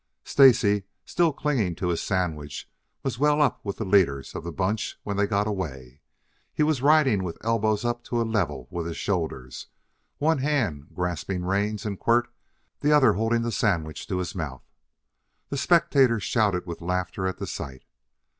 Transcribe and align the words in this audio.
Stacy, 0.23 0.85
still 1.05 1.31
clinging 1.31 1.75
to 1.75 1.89
his 1.89 2.01
sandwich, 2.01 2.67
was 3.03 3.19
well 3.19 3.39
up 3.39 3.63
with 3.63 3.77
the 3.77 3.85
leaders 3.85 4.33
of 4.33 4.43
the 4.43 4.51
bunch 4.51 4.97
when 5.03 5.15
they 5.15 5.27
got 5.27 5.45
away. 5.45 6.01
He 6.51 6.63
was 6.63 6.81
riding 6.81 7.23
with 7.23 7.37
elbows 7.45 7.85
up 7.85 8.03
to 8.05 8.19
a 8.19 8.23
level 8.25 8.67
with 8.71 8.87
his 8.87 8.97
shoulders, 8.97 9.67
one 10.17 10.39
hand 10.39 10.87
grasping 10.95 11.45
reins 11.45 11.85
and 11.85 11.99
quirt, 11.99 12.33
the 12.79 12.91
other 12.91 13.13
holding 13.13 13.43
the 13.43 13.51
sandwich 13.51 14.07
to 14.07 14.17
his 14.17 14.33
mouth. 14.33 14.63
The 15.49 15.57
spectators 15.57 16.23
shouted 16.23 16.65
with 16.65 16.81
laughter 16.81 17.27
at 17.27 17.37
the 17.37 17.45
sight. 17.45 17.85